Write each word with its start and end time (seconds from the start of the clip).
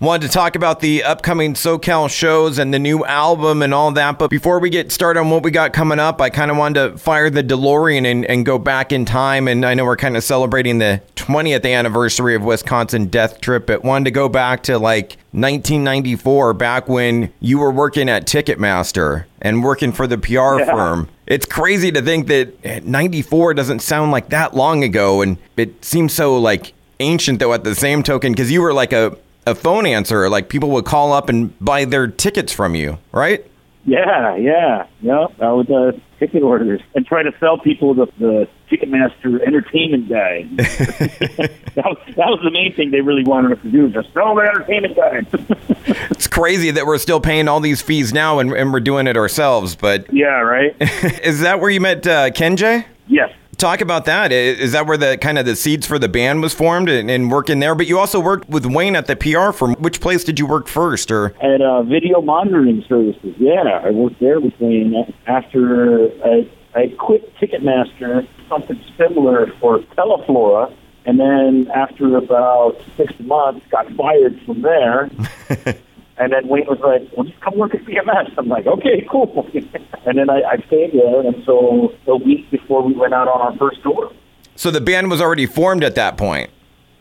Wanted 0.00 0.28
to 0.28 0.32
talk 0.32 0.54
about 0.54 0.78
the 0.78 1.02
upcoming 1.02 1.54
SoCal 1.54 2.08
shows 2.08 2.60
and 2.60 2.72
the 2.72 2.78
new 2.78 3.04
album 3.04 3.62
and 3.62 3.74
all 3.74 3.90
that. 3.90 4.16
But 4.16 4.30
before 4.30 4.60
we 4.60 4.70
get 4.70 4.92
started 4.92 5.18
on 5.18 5.30
what 5.30 5.42
we 5.42 5.50
got 5.50 5.72
coming 5.72 5.98
up, 5.98 6.20
I 6.20 6.30
kind 6.30 6.52
of 6.52 6.56
wanted 6.56 6.92
to 6.92 6.98
fire 6.98 7.28
the 7.30 7.42
DeLorean 7.42 8.06
and, 8.06 8.24
and 8.26 8.46
go 8.46 8.60
back 8.60 8.92
in 8.92 9.04
time. 9.04 9.48
And 9.48 9.66
I 9.66 9.74
know 9.74 9.84
we're 9.84 9.96
kind 9.96 10.16
of 10.16 10.22
celebrating 10.22 10.78
the 10.78 11.02
20th 11.16 11.68
anniversary 11.68 12.36
of 12.36 12.44
Wisconsin 12.44 13.06
Death 13.06 13.40
Trip, 13.40 13.66
but 13.66 13.82
wanted 13.82 14.04
to 14.04 14.10
go 14.12 14.28
back 14.28 14.62
to 14.64 14.78
like 14.78 15.16
1994, 15.32 16.54
back 16.54 16.88
when 16.88 17.32
you 17.40 17.58
were 17.58 17.72
working 17.72 18.08
at 18.08 18.24
Ticketmaster 18.24 19.24
and 19.42 19.64
working 19.64 19.90
for 19.90 20.06
the 20.06 20.16
PR 20.16 20.60
Yeah. 20.60 20.66
firm. 20.66 21.08
It's 21.26 21.44
crazy 21.44 21.90
to 21.90 22.00
think 22.00 22.28
that 22.28 22.84
94 22.86 23.52
doesn't 23.54 23.80
sound 23.80 24.12
like 24.12 24.28
that 24.28 24.54
long 24.54 24.84
ago. 24.84 25.22
And 25.22 25.38
it 25.56 25.84
seems 25.84 26.12
so 26.12 26.38
like 26.38 26.72
ancient, 27.00 27.40
though, 27.40 27.52
at 27.52 27.64
the 27.64 27.74
same 27.74 28.04
token, 28.04 28.30
because 28.32 28.52
you 28.52 28.62
were 28.62 28.72
like 28.72 28.92
a 28.92 29.16
a 29.50 29.54
phone 29.54 29.86
answer. 29.86 30.28
Like 30.28 30.48
people 30.48 30.70
would 30.70 30.84
call 30.84 31.12
up 31.12 31.28
and 31.28 31.58
buy 31.58 31.84
their 31.84 32.06
tickets 32.06 32.52
from 32.52 32.74
you, 32.74 32.98
right? 33.12 33.44
Yeah, 33.84 34.36
yeah, 34.36 34.86
yeah. 35.00 35.26
I 35.40 35.52
would 35.52 35.70
uh, 35.70 35.92
ticket 36.18 36.42
orders 36.42 36.80
and 36.94 37.06
try 37.06 37.22
to 37.22 37.32
sell 37.40 37.58
people 37.58 37.94
the, 37.94 38.06
the 38.18 38.48
Ticketmaster 38.70 39.40
entertainment 39.46 40.08
guide. 40.08 40.50
that, 40.58 41.84
was, 41.84 41.98
that 42.08 42.26
was 42.28 42.40
the 42.44 42.50
main 42.50 42.74
thing 42.74 42.90
they 42.90 43.00
really 43.00 43.24
wanted 43.24 43.56
us 43.56 43.62
to 43.62 43.70
do, 43.70 43.88
just 43.88 44.12
sell 44.12 44.34
the 44.34 44.42
entertainment 44.42 44.96
guide. 44.96 45.26
It's 46.10 46.26
crazy 46.26 46.70
that 46.72 46.84
we're 46.84 46.98
still 46.98 47.20
paying 47.20 47.48
all 47.48 47.60
these 47.60 47.80
fees 47.80 48.12
now 48.12 48.40
and, 48.40 48.52
and 48.52 48.72
we're 48.72 48.80
doing 48.80 49.06
it 49.06 49.16
ourselves. 49.16 49.74
But 49.74 50.12
yeah, 50.12 50.40
right? 50.40 50.76
is 50.80 51.40
that 51.40 51.60
where 51.60 51.70
you 51.70 51.80
met 51.80 52.06
uh, 52.06 52.30
Ken 52.30 52.56
Jay? 52.56 52.84
yes. 53.06 53.32
Talk 53.58 53.80
about 53.80 54.04
that. 54.04 54.30
Is 54.30 54.70
that 54.70 54.86
where 54.86 54.96
the 54.96 55.18
kind 55.18 55.36
of 55.36 55.44
the 55.44 55.56
seeds 55.56 55.84
for 55.84 55.98
the 55.98 56.08
band 56.08 56.42
was 56.42 56.54
formed 56.54 56.88
and, 56.88 57.10
and 57.10 57.28
working 57.28 57.58
there? 57.58 57.74
But 57.74 57.88
you 57.88 57.98
also 57.98 58.20
worked 58.20 58.48
with 58.48 58.64
Wayne 58.64 58.94
at 58.94 59.06
the 59.08 59.16
PR 59.16 59.50
firm. 59.50 59.74
Which 59.80 60.00
place 60.00 60.22
did 60.22 60.38
you 60.38 60.46
work 60.46 60.68
first? 60.68 61.10
Or 61.10 61.34
At 61.42 61.60
uh, 61.60 61.82
Video 61.82 62.20
Monitoring 62.20 62.84
Services, 62.88 63.34
yeah. 63.36 63.80
I 63.82 63.90
worked 63.90 64.20
there 64.20 64.38
with 64.38 64.54
Wayne 64.60 64.94
after 65.26 66.08
I, 66.24 66.48
I 66.76 66.94
quit 67.00 67.34
Ticketmaster, 67.38 68.28
something 68.48 68.80
similar 68.96 69.52
for 69.60 69.80
Teleflora. 69.80 70.72
And 71.04 71.18
then 71.18 71.68
after 71.74 72.16
about 72.16 72.80
six 72.96 73.12
months, 73.18 73.66
got 73.72 73.90
fired 73.94 74.40
from 74.46 74.62
there. 74.62 75.10
And 76.18 76.32
then 76.32 76.48
Wayne 76.48 76.66
was 76.66 76.80
like, 76.80 77.08
well, 77.16 77.26
just 77.26 77.40
come 77.40 77.56
work 77.56 77.74
at 77.74 77.82
VMS. 77.82 78.34
I'm 78.36 78.48
like, 78.48 78.66
okay, 78.66 79.06
cool. 79.10 79.48
and 80.06 80.18
then 80.18 80.28
I, 80.28 80.42
I 80.42 80.56
stayed 80.66 80.92
there 80.92 81.20
until 81.20 81.92
a 82.06 82.16
week 82.16 82.50
before 82.50 82.82
we 82.82 82.92
went 82.92 83.14
out 83.14 83.28
on 83.28 83.40
our 83.40 83.56
first 83.56 83.82
tour. 83.82 84.12
so 84.56 84.70
the 84.70 84.80
band 84.80 85.10
was 85.10 85.20
already 85.20 85.46
formed 85.46 85.84
at 85.84 85.94
that 85.94 86.16
point. 86.16 86.50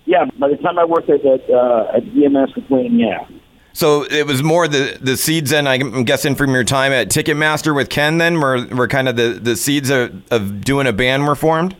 Yeah, 0.05 0.25
by 0.39 0.49
the 0.49 0.57
time 0.57 0.79
I 0.79 0.85
worked 0.85 1.09
at, 1.09 1.25
at, 1.25 1.49
uh, 1.49 1.91
at 1.95 2.03
VMS 2.03 2.55
with 2.55 2.69
Wayne, 2.69 2.97
yeah. 2.99 3.27
So 3.73 4.05
it 4.09 4.25
was 4.25 4.41
more 4.41 4.67
the 4.67 4.97
the 4.99 5.15
seeds. 5.15 5.51
and 5.51 5.69
I'm 5.69 6.03
guessing 6.03 6.33
from 6.33 6.51
your 6.51 6.63
time 6.63 6.91
at 6.91 7.09
Ticketmaster 7.09 7.75
with 7.75 7.89
Ken. 7.89 8.17
Then 8.17 8.39
were 8.39 8.65
were 8.67 8.87
kind 8.87 9.07
of 9.07 9.17
the 9.17 9.39
the 9.39 9.55
seeds 9.55 9.91
of, 9.91 10.23
of 10.31 10.61
doing 10.61 10.87
a 10.87 10.93
band 10.93 11.27
were 11.27 11.35
formed. 11.35 11.75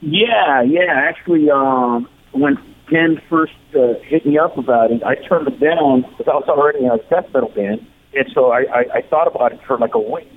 Yeah, 0.00 0.62
yeah. 0.62 0.92
Actually, 0.94 1.50
um, 1.50 2.08
when 2.30 2.56
Ken 2.88 3.20
first 3.28 3.52
uh, 3.74 3.94
hit 4.04 4.26
me 4.26 4.38
up 4.38 4.56
about 4.56 4.90
it, 4.90 5.02
I 5.02 5.14
turned 5.14 5.48
it 5.48 5.60
down 5.60 6.02
because 6.02 6.28
I 6.28 6.34
was 6.34 6.44
already 6.48 6.84
in 6.84 6.90
a 6.90 6.98
death 6.98 7.32
metal 7.32 7.50
band, 7.50 7.86
and 8.14 8.26
so 8.34 8.52
I, 8.52 8.60
I, 8.60 8.84
I 8.96 9.02
thought 9.02 9.26
about 9.26 9.52
it 9.52 9.60
for 9.66 9.78
like 9.78 9.94
a 9.94 9.98
week, 9.98 10.28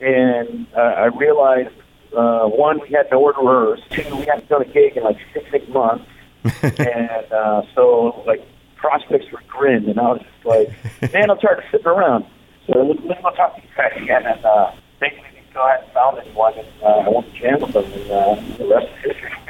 and 0.00 0.66
uh, 0.76 0.80
I 0.80 1.06
realized 1.06 1.74
uh, 2.16 2.46
one, 2.46 2.80
we 2.80 2.90
had 2.90 3.08
to 3.10 3.16
rehearse. 3.16 3.80
Two, 3.90 4.16
we 4.16 4.26
hadn't 4.26 4.48
done 4.48 4.62
a 4.62 4.66
gig 4.66 4.96
in 4.96 5.04
like 5.04 5.16
six, 5.32 5.46
eight 5.54 5.68
months, 5.70 6.04
and 6.62 7.32
uh, 7.32 7.62
so 7.74 8.22
like 8.26 8.42
prospects 8.76 9.26
were 9.32 9.42
grim, 9.48 9.88
and 9.88 9.98
I 9.98 10.12
was 10.12 10.20
just 10.20 10.44
like, 10.44 11.12
man, 11.12 11.30
I'm 11.30 11.38
tired 11.38 11.58
of 11.58 11.64
sitting 11.70 11.86
around. 11.86 12.26
So 12.66 12.80
let's, 12.80 13.00
let's 13.04 13.22
go 13.22 13.30
talk 13.30 13.56
to 13.56 13.62
these 13.62 13.70
guys 13.76 13.92
again, 13.96 14.26
and 14.26 14.44
uh, 14.44 14.72
thankfully 15.00 15.28
these 15.34 15.54
guys 15.54 15.82
found 15.94 16.18
anyone, 16.18 16.54
and 16.58 16.68
uh, 16.82 16.86
I 16.86 17.08
went 17.08 17.32
to 17.32 17.40
jam 17.40 17.60
with 17.60 17.72
them, 17.72 17.84
and 17.84 18.10
uh, 18.10 18.56
the 18.58 18.66
rest 18.66 18.86
is 19.04 19.12
history. 19.12 19.41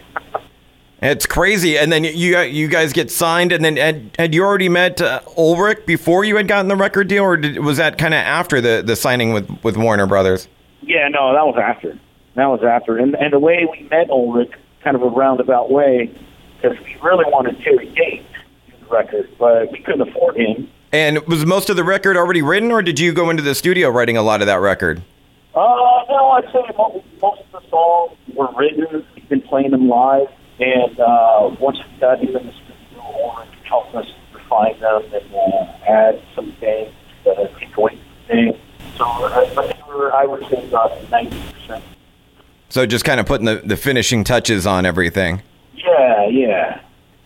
It's 1.02 1.26
crazy. 1.26 1.76
And 1.76 1.92
then 1.92 2.04
you 2.04 2.38
you 2.40 2.68
guys 2.68 2.92
get 2.92 3.10
signed, 3.10 3.50
and 3.50 3.64
then 3.64 3.76
had, 3.76 4.10
had 4.18 4.34
you 4.34 4.44
already 4.44 4.68
met 4.68 5.00
uh, 5.02 5.20
Ulrich 5.36 5.84
before 5.84 6.24
you 6.24 6.36
had 6.36 6.46
gotten 6.46 6.68
the 6.68 6.76
record 6.76 7.08
deal, 7.08 7.24
or 7.24 7.36
did, 7.36 7.58
was 7.58 7.76
that 7.78 7.98
kind 7.98 8.14
of 8.14 8.18
after 8.18 8.60
the, 8.60 8.82
the 8.86 8.94
signing 8.94 9.32
with, 9.32 9.50
with 9.64 9.76
Warner 9.76 10.06
Brothers? 10.06 10.46
Yeah, 10.80 11.08
no, 11.08 11.32
that 11.32 11.44
was 11.44 11.56
after. 11.60 11.98
That 12.36 12.46
was 12.46 12.62
after. 12.62 12.98
And 12.98 13.16
and 13.16 13.32
the 13.32 13.40
way 13.40 13.66
we 13.70 13.88
met 13.88 14.10
Ulrich, 14.10 14.52
kind 14.84 14.94
of 14.94 15.02
a 15.02 15.08
roundabout 15.08 15.70
way, 15.70 16.08
because 16.60 16.78
we 16.78 16.96
really 17.02 17.24
wanted 17.26 17.60
Terry 17.62 17.88
Date 17.90 18.24
to 18.70 18.80
the 18.80 18.86
record, 18.86 19.28
but 19.38 19.72
we 19.72 19.80
couldn't 19.80 20.08
afford 20.08 20.36
him. 20.36 20.68
And 20.92 21.18
was 21.26 21.44
most 21.44 21.68
of 21.68 21.76
the 21.76 21.84
record 21.84 22.16
already 22.16 22.42
written, 22.42 22.70
or 22.70 22.80
did 22.80 23.00
you 23.00 23.12
go 23.12 23.30
into 23.30 23.42
the 23.42 23.54
studio 23.54 23.88
writing 23.88 24.16
a 24.16 24.22
lot 24.22 24.40
of 24.40 24.46
that 24.46 24.60
record? 24.60 25.02
Uh, 25.54 25.60
no, 26.08 26.30
I'd 26.30 26.44
say 26.52 26.62
most, 26.76 27.04
most 27.20 27.40
of 27.40 27.62
the 27.62 27.68
songs 27.70 28.12
were 28.34 28.48
written. 28.56 29.04
We've 29.14 29.28
been 29.28 29.42
playing 29.42 29.70
them 29.70 29.88
live, 29.88 30.28
and 30.62 31.00
uh, 31.00 31.56
once 31.58 31.78
we 31.78 32.00
got 32.00 32.20
him 32.20 32.36
in 32.36 32.46
the 32.46 32.52
studio, 32.52 33.02
Ulrich 33.02 33.48
helped 33.64 33.94
us 33.94 34.06
refine 34.32 34.78
them 34.80 35.02
and 35.12 35.34
uh, 35.34 35.88
add 35.88 36.22
some 36.34 36.52
things, 36.60 36.92
uh, 37.26 37.46
take 37.58 37.76
away 37.76 37.96
some 37.96 38.26
things. 38.28 38.56
So 38.96 39.04
uh, 39.04 39.54
but 39.54 39.66
they 39.68 39.82
were, 39.92 40.12
I 40.14 40.24
would 40.24 40.48
say 40.48 40.66
about 40.68 41.10
ninety 41.10 41.40
percent. 41.52 41.84
So 42.68 42.86
just 42.86 43.04
kind 43.04 43.20
of 43.20 43.26
putting 43.26 43.46
the, 43.46 43.62
the 43.64 43.76
finishing 43.76 44.24
touches 44.24 44.66
on 44.66 44.86
everything. 44.86 45.42
Yeah, 45.74 46.26
yeah. 46.28 46.80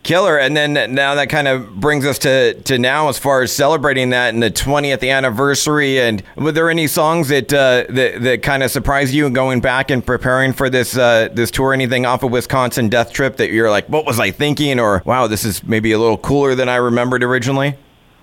Killer. 0.06 0.38
And 0.38 0.56
then 0.56 0.94
now 0.94 1.16
that 1.16 1.28
kind 1.28 1.48
of 1.48 1.78
brings 1.80 2.06
us 2.06 2.18
to, 2.20 2.54
to 2.62 2.78
now 2.78 3.08
as 3.08 3.18
far 3.18 3.42
as 3.42 3.52
celebrating 3.52 4.10
that 4.10 4.32
and 4.32 4.42
the 4.42 4.50
20th 4.50 5.06
anniversary. 5.06 6.00
And 6.00 6.22
were 6.36 6.52
there 6.52 6.70
any 6.70 6.86
songs 6.86 7.28
that 7.28 7.52
uh, 7.52 7.84
that, 7.90 8.22
that 8.22 8.42
kind 8.42 8.62
of 8.62 8.70
surprised 8.70 9.12
you 9.12 9.28
going 9.28 9.60
back 9.60 9.90
and 9.90 10.06
preparing 10.06 10.52
for 10.52 10.70
this 10.70 10.96
uh, 10.96 11.28
this 11.32 11.50
tour? 11.50 11.74
Anything 11.74 12.06
off 12.06 12.22
of 12.22 12.30
Wisconsin 12.30 12.88
Death 12.88 13.12
Trip 13.12 13.36
that 13.36 13.50
you're 13.50 13.70
like, 13.70 13.88
what 13.88 14.06
was 14.06 14.20
I 14.20 14.30
thinking? 14.30 14.78
Or 14.78 15.02
wow, 15.04 15.26
this 15.26 15.44
is 15.44 15.62
maybe 15.64 15.92
a 15.92 15.98
little 15.98 16.18
cooler 16.18 16.54
than 16.54 16.68
I 16.68 16.76
remembered 16.76 17.22
originally? 17.24 17.76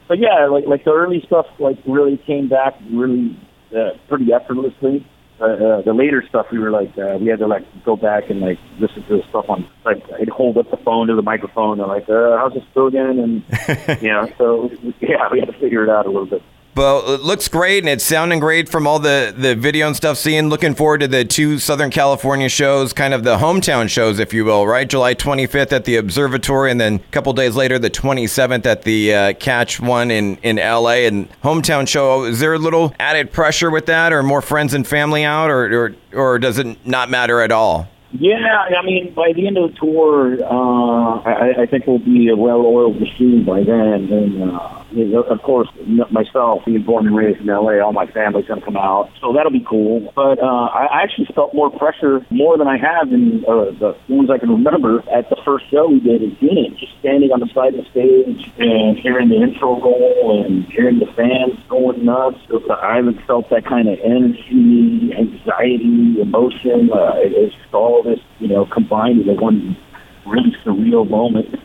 But 0.08 0.20
yeah, 0.20 0.48
like 0.48 0.66
like 0.66 0.86
the 0.86 0.94
early 0.94 1.22
stuff, 1.26 1.48
like 1.60 1.78
really 1.86 2.18
came 2.18 2.48
back 2.48 2.80
really 2.92 3.38
uh, 3.76 3.92
pretty 4.08 4.32
effortlessly. 4.32 5.06
Uh, 5.40 5.46
uh, 5.46 5.82
the 5.82 5.94
later 5.94 6.24
stuff, 6.30 6.46
we 6.52 6.60
were 6.60 6.70
like, 6.70 6.96
uh, 6.98 7.18
we 7.20 7.28
had 7.28 7.40
to 7.40 7.48
like 7.48 7.66
go 7.84 7.96
back 7.96 8.30
and 8.30 8.40
like 8.40 8.60
listen 8.80 9.04
to 9.04 9.18
the 9.18 9.24
stuff 9.30 9.50
on, 9.50 9.68
like 9.84 10.04
I'd 10.20 10.30
hold 10.30 10.58
up 10.58 10.70
the 10.70 10.78
phone 10.78 11.08
to 11.08 11.16
the 11.16 11.22
microphone 11.22 11.80
and 11.80 11.90
like, 11.90 12.08
uh, 12.08 12.38
how's 12.38 12.54
this 12.54 12.64
go 12.74 12.88
again? 12.88 13.20
And 13.20 14.02
know, 14.10 14.32
so 14.38 14.72
yeah, 15.02 15.28
we 15.32 15.40
had 15.40 15.48
to 15.48 15.60
figure 15.60 15.84
it 15.84 15.90
out 15.90 16.06
a 16.06 16.10
little 16.10 16.28
bit. 16.28 16.44
Well, 16.76 17.14
it 17.14 17.22
looks 17.22 17.48
great 17.50 17.84
and 17.84 17.90
it's 17.90 18.04
sounding 18.04 18.40
great 18.40 18.68
from 18.68 18.88
all 18.88 18.98
the, 18.98 19.32
the 19.38 19.54
video 19.54 19.86
and 19.86 19.96
stuff. 19.96 20.18
Seeing, 20.18 20.50
looking 20.50 20.74
forward 20.74 21.02
to 21.02 21.08
the 21.08 21.24
two 21.24 21.60
Southern 21.60 21.92
California 21.92 22.50
shows, 22.50 22.94
kind 22.94 23.14
of 23.14 23.24
the 23.24 23.38
hometown 23.38 23.88
shows, 23.88 24.18
if 24.18 24.34
you 24.34 24.44
will, 24.44 24.66
right? 24.66 24.90
July 24.90 25.14
25th 25.14 25.72
at 25.72 25.86
the 25.86 25.98
Observatory, 25.98 26.72
and 26.72 26.82
then 26.82 26.96
a 26.96 27.12
couple 27.12 27.32
days 27.34 27.56
later, 27.56 27.78
the 27.78 27.92
27th 27.92 28.66
at 28.66 28.82
the 28.82 29.14
uh, 29.14 29.34
Catch 29.34 29.82
One 29.82 30.10
in, 30.10 30.38
in 30.38 30.56
LA. 30.56 31.06
And 31.06 31.30
hometown 31.42 31.88
show, 31.88 32.24
is 32.24 32.40
there 32.40 32.56
a 32.56 32.60
little 32.60 32.96
added 33.00 33.32
pressure 33.32 33.70
with 33.70 33.86
that, 33.86 34.12
or 34.12 34.24
more 34.24 34.42
friends 34.42 34.74
and 34.74 34.88
family 34.88 35.24
out, 35.24 35.52
or, 35.52 35.86
or, 35.86 35.96
or 36.12 36.40
does 36.40 36.58
it 36.58 36.88
not 36.88 37.08
matter 37.08 37.42
at 37.42 37.52
all? 37.52 37.88
Yeah, 38.14 38.70
I 38.80 38.86
mean, 38.86 39.12
by 39.16 39.34
the 39.36 39.48
end 39.48 39.58
of 39.58 39.72
the 39.72 39.78
tour, 39.80 40.38
uh, 40.38 41.20
I, 41.26 41.64
I 41.64 41.66
think 41.66 41.88
we'll 41.88 41.98
be 41.98 42.30
a 42.30 42.36
well-oiled 42.36 43.00
machine 43.00 43.44
by 43.44 43.64
then. 43.66 44.06
And 44.14 44.52
uh, 44.54 44.84
you 44.92 45.06
know, 45.06 45.24
of 45.24 45.42
course, 45.42 45.68
myself, 46.12 46.62
being 46.64 46.84
born 46.84 47.08
and 47.08 47.16
raised 47.16 47.42
in 47.42 47.48
LA, 47.48 47.82
all 47.82 47.92
my 47.92 48.06
family's 48.06 48.46
gonna 48.46 48.62
come 48.62 48.78
out, 48.78 49.10
so 49.20 49.34
that'll 49.34 49.52
be 49.52 49.66
cool. 49.68 50.14
But 50.16 50.38
uh, 50.38 50.70
I 50.70 51.02
actually 51.02 51.26
felt 51.34 51.56
more 51.56 51.72
pressure, 51.72 52.24
more 52.30 52.56
than 52.56 52.68
I 52.68 52.78
have 52.78 53.12
in 53.12 53.44
uh, 53.50 53.74
the 53.82 53.98
ones 54.08 54.30
I 54.30 54.38
can 54.38 54.50
remember 54.50 55.02
at 55.10 55.30
the 55.32 55.38
first 55.44 55.66
show 55.72 55.90
we 55.90 56.00
did 56.00 56.22
in 56.22 56.36
Phoenix, 56.36 56.80
just 56.80 56.94
standing 57.00 57.32
on 57.32 57.40
the 57.40 57.50
side 57.50 57.74
of 57.74 57.84
the 57.84 57.90
stage 57.90 58.46
and 58.60 59.00
hearing 59.00 59.30
the 59.30 59.42
intro 59.42 59.82
roll 59.82 60.46
and 60.46 60.66
hearing 60.66 61.00
the 61.00 61.10
fans 61.18 61.58
going 61.68 62.06
nuts. 62.06 62.38
I 62.70 62.98
haven't 62.98 63.26
felt 63.26 63.50
that 63.50 63.66
kind 63.66 63.90
of 63.90 63.98
energy, 64.06 65.10
anxiety, 65.18 66.22
emotion. 66.22 66.94
Uh, 66.94 67.18
it, 67.18 67.34
it's 67.34 67.56
all 67.74 68.03
this, 68.04 68.20
you 68.40 68.48
know, 68.48 68.66
combined 68.66 69.22
into 69.22 69.34
one 69.42 69.78
really 70.26 70.56
surreal 70.64 71.10
moment. 71.10 71.60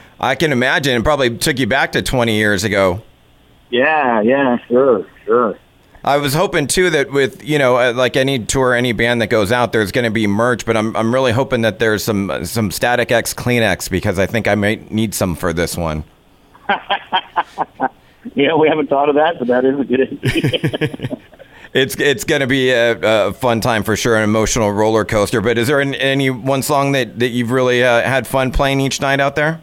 I 0.20 0.34
can 0.34 0.52
imagine 0.52 0.96
it 0.96 1.04
probably 1.04 1.36
took 1.36 1.58
you 1.58 1.66
back 1.66 1.92
to 1.92 2.02
20 2.02 2.34
years 2.34 2.64
ago. 2.64 3.02
yeah, 3.70 4.20
yeah, 4.20 4.58
sure, 4.68 5.06
sure. 5.24 5.58
I 6.04 6.16
was 6.16 6.34
hoping 6.34 6.66
too 6.66 6.90
that 6.90 7.12
with 7.12 7.44
you 7.44 7.58
know 7.60 7.76
uh, 7.76 7.92
like 7.92 8.16
any 8.16 8.40
tour, 8.40 8.74
any 8.74 8.92
band 8.92 9.22
that 9.22 9.28
goes 9.28 9.52
out, 9.52 9.72
there's 9.72 9.92
going 9.92 10.04
to 10.04 10.10
be 10.10 10.26
merch. 10.26 10.66
But 10.66 10.76
I'm 10.76 10.96
I'm 10.96 11.14
really 11.14 11.30
hoping 11.30 11.60
that 11.62 11.78
there's 11.78 12.02
some 12.02 12.44
some 12.44 12.72
Static 12.72 13.12
X 13.12 13.32
Kleenex 13.32 13.88
because 13.88 14.18
I 14.18 14.26
think 14.26 14.48
I 14.48 14.56
might 14.56 14.90
need 14.90 15.14
some 15.14 15.36
for 15.36 15.52
this 15.52 15.76
one. 15.76 16.02
Yeah, 18.34 18.54
we 18.54 18.68
haven't 18.68 18.88
thought 18.88 19.08
of 19.08 19.16
that, 19.16 19.38
but 19.38 19.48
that 19.48 19.64
is 19.64 19.78
a 19.78 19.84
good 19.84 20.00
idea. 20.00 21.18
It's 21.72 21.94
it's 21.96 22.24
going 22.24 22.40
to 22.40 22.46
be 22.46 22.70
a, 22.70 23.28
a 23.28 23.32
fun 23.32 23.60
time 23.60 23.82
for 23.82 23.96
sure, 23.96 24.16
an 24.16 24.24
emotional 24.24 24.72
roller 24.72 25.04
coaster. 25.04 25.40
But 25.40 25.56
is 25.56 25.68
there 25.68 25.80
an, 25.80 25.94
any 25.94 26.30
one 26.30 26.62
song 26.62 26.92
that 26.92 27.18
that 27.18 27.28
you've 27.28 27.50
really 27.50 27.82
uh, 27.82 28.02
had 28.02 28.26
fun 28.26 28.52
playing 28.52 28.80
each 28.80 29.00
night 29.00 29.20
out 29.20 29.36
there? 29.36 29.62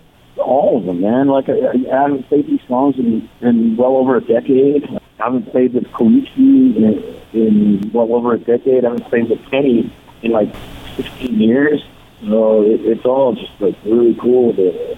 all 0.50 0.78
of 0.78 0.86
them, 0.86 1.02
man. 1.02 1.28
Like 1.28 1.48
I, 1.50 1.54
I 1.92 2.02
haven't 2.02 2.28
played 2.28 2.48
these 2.48 2.62
songs 2.68 2.98
in, 2.98 3.30
in 3.42 3.78
well 3.78 3.98
over 3.98 4.18
a 4.18 4.22
decade. 4.22 4.84
I 5.20 5.24
haven't 5.24 5.52
played 5.52 5.74
with 5.74 5.86
Koichi 5.86 6.76
in, 6.76 7.40
in 7.40 7.92
well 7.94 8.14
over 8.14 8.34
a 8.34 8.40
decade. 8.40 8.84
I 8.84 8.90
haven't 8.90 9.06
played 9.06 9.30
with 9.30 9.44
Kenny 9.50 9.94
in 10.22 10.32
like 10.32 10.54
16 10.96 11.40
years. 11.40 11.86
So 12.22 12.64
it, 12.64 12.82
it's 12.82 13.06
all 13.06 13.36
just 13.36 13.52
like 13.60 13.76
really 13.86 14.16
cool 14.16 14.54
to, 14.56 14.98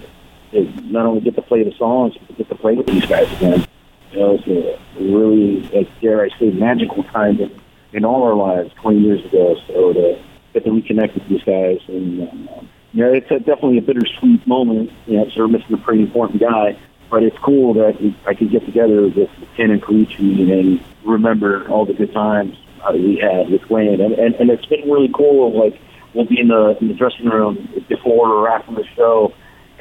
to 0.52 0.64
not 0.90 1.06
only 1.06 1.20
get 1.20 1.36
to 1.36 1.42
play 1.42 1.62
the 1.62 1.76
songs, 1.76 2.14
but 2.26 2.36
get 2.38 2.48
to 2.48 2.54
play 2.54 2.74
with 2.74 2.86
these 2.86 3.06
guys 3.06 3.30
again. 3.32 3.66
You 4.12 4.18
know, 4.18 4.38
it's 4.38 4.46
a 4.46 5.02
really, 5.02 5.60
like, 5.74 5.88
dare 6.00 6.22
I 6.22 6.28
say, 6.38 6.50
magical 6.50 7.02
time 7.04 7.40
in, 7.40 7.60
in 7.92 8.04
all 8.04 8.22
our 8.24 8.34
lives 8.34 8.72
20 8.74 8.98
years 9.00 9.24
ago. 9.24 9.56
So 9.66 9.92
to 9.92 10.22
get 10.52 10.64
to 10.64 10.70
reconnect 10.70 11.14
with 11.14 11.28
these 11.28 11.42
guys 11.42 11.78
and 11.88 12.28
um, 12.28 12.68
yeah, 12.92 13.06
it's 13.06 13.30
a, 13.30 13.38
definitely 13.38 13.78
a 13.78 13.82
bittersweet 13.82 14.46
moment. 14.46 14.92
You 15.06 15.16
know, 15.16 15.44
of 15.44 15.50
missing 15.50 15.74
a 15.74 15.78
pretty 15.78 16.02
important 16.02 16.40
guy, 16.40 16.76
but 17.10 17.22
it's 17.22 17.38
cool 17.38 17.74
that 17.74 18.14
I 18.26 18.34
could 18.34 18.50
get 18.50 18.66
together 18.66 19.02
with 19.02 19.30
Ken 19.56 19.70
and 19.70 19.82
Koichi 19.82 20.52
and 20.52 20.84
remember 21.04 21.66
all 21.68 21.86
the 21.86 21.94
good 21.94 22.12
times 22.12 22.56
uh, 22.84 22.92
we 22.92 23.16
had 23.16 23.50
with 23.50 23.68
Wayne, 23.70 24.00
and, 24.00 24.12
and 24.14 24.34
and 24.34 24.50
it's 24.50 24.66
been 24.66 24.90
really 24.90 25.10
cool. 25.14 25.58
Like 25.58 25.80
we'll 26.14 26.26
be 26.26 26.38
in 26.38 26.48
the 26.48 26.76
in 26.80 26.88
the 26.88 26.94
dressing 26.94 27.26
room 27.26 27.68
before 27.88 28.28
or 28.28 28.48
after 28.50 28.74
the 28.74 28.84
show, 28.94 29.32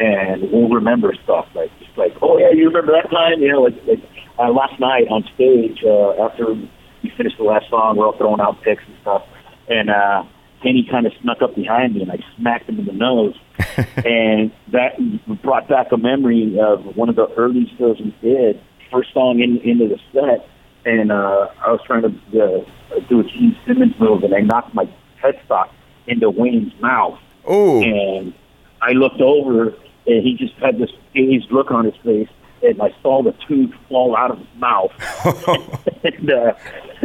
and 0.01 0.51
we'll 0.51 0.69
remember 0.69 1.13
stuff 1.23 1.47
like 1.53 1.71
just 1.79 1.97
like, 1.97 2.13
oh 2.21 2.37
yeah, 2.37 2.51
you 2.51 2.67
remember 2.67 2.91
that 2.93 3.09
time? 3.11 3.41
You 3.41 3.51
know, 3.51 3.61
like 3.61 3.75
like 3.85 4.03
uh, 4.39 4.49
last 4.49 4.79
night 4.79 5.07
on 5.09 5.23
stage 5.35 5.83
uh, 5.85 6.25
after 6.25 6.53
we 6.53 7.13
finished 7.15 7.37
the 7.37 7.43
last 7.43 7.69
song, 7.69 7.97
we're 7.97 8.05
all 8.05 8.17
throwing 8.17 8.41
out 8.41 8.61
picks 8.61 8.83
and 8.85 8.95
stuff, 9.01 9.23
and. 9.67 9.89
uh 9.89 10.23
Kenny 10.61 10.87
kind 10.89 11.05
of 11.05 11.13
snuck 11.21 11.41
up 11.41 11.55
behind 11.55 11.95
me 11.95 12.01
and 12.01 12.11
I 12.11 12.19
smacked 12.37 12.69
him 12.69 12.79
in 12.79 12.85
the 12.85 12.93
nose. 12.93 13.35
and 14.05 14.51
that 14.71 14.97
brought 15.41 15.67
back 15.67 15.91
a 15.91 15.97
memory 15.97 16.59
of 16.59 16.95
one 16.95 17.09
of 17.09 17.15
the 17.15 17.27
early 17.35 17.71
shows 17.77 17.99
we 17.99 18.15
did, 18.21 18.61
first 18.91 19.13
song 19.13 19.39
in, 19.39 19.57
into 19.57 19.87
the 19.87 19.99
set. 20.13 20.47
And 20.85 21.11
uh, 21.11 21.47
I 21.65 21.71
was 21.71 21.79
trying 21.85 22.03
to 22.03 22.09
uh, 22.09 22.99
do 23.09 23.19
a 23.19 23.23
Gene 23.23 23.57
Simmons 23.65 23.93
move 23.99 24.23
and 24.23 24.33
I 24.33 24.41
knocked 24.41 24.73
my 24.73 24.85
headstock 25.21 25.69
into 26.07 26.29
Wayne's 26.29 26.73
mouth. 26.81 27.19
Oh. 27.45 27.81
And 27.81 28.33
I 28.81 28.91
looked 28.91 29.21
over 29.21 29.73
and 30.07 30.23
he 30.23 30.35
just 30.35 30.53
had 30.55 30.77
this 30.77 30.91
dazed 31.13 31.51
look 31.51 31.71
on 31.71 31.85
his 31.85 31.95
face 32.03 32.29
and 32.63 32.81
I 32.81 32.93
saw 33.01 33.23
the 33.23 33.33
tooth 33.47 33.73
fall 33.89 34.15
out 34.15 34.31
of 34.31 34.37
his 34.37 34.47
mouth. 34.57 34.91
and, 36.03 36.31
uh, 36.31 36.53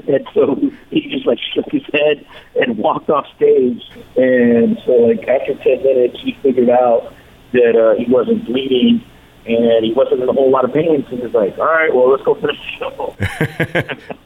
and 0.07 0.29
so 0.35 0.57
he 0.91 1.09
just 1.11 1.27
like 1.27 1.39
shook 1.55 1.71
his 1.71 1.83
head 1.93 2.27
and 2.57 2.79
walked 2.79 3.09
off 3.11 3.27
stage. 3.37 3.83
And 4.17 4.79
so 4.85 4.93
like 4.93 5.27
after 5.27 5.55
ten 5.55 5.83
minutes, 5.83 6.19
he 6.23 6.37
figured 6.43 6.71
out 6.71 7.13
that 7.53 7.77
uh, 7.77 7.99
he 7.99 8.11
wasn't 8.11 8.45
bleeding 8.47 9.03
and 9.47 9.85
he 9.85 9.93
wasn't 9.95 10.23
in 10.23 10.29
a 10.29 10.33
whole 10.33 10.51
lot 10.51 10.65
of 10.65 10.73
pain. 10.73 11.05
So 11.09 11.17
he 11.17 11.23
was 11.23 11.33
like, 11.33 11.59
"All 11.59 11.67
right, 11.67 11.95
well, 11.95 12.11
let's 12.11 12.23
go 12.25 12.35
finish 12.35 12.57
the 12.57 12.79
show." 12.79 13.17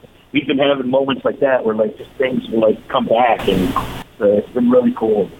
We've 0.32 0.46
been 0.46 0.58
having 0.58 0.88
moments 0.88 1.24
like 1.24 1.40
that 1.40 1.64
where 1.64 1.74
like 1.74 1.96
just 1.98 2.10
things 2.12 2.48
will 2.48 2.60
like 2.60 2.88
come 2.88 3.06
back, 3.06 3.46
and 3.48 3.74
uh, 4.20 4.38
it's 4.38 4.48
been 4.50 4.70
really 4.70 4.94
cool. 4.96 5.30